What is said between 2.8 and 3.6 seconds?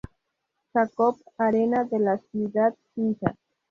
suiza.